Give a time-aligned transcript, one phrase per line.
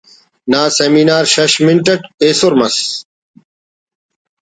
[0.51, 2.77] نا سیمینار شش minute it ایسر مس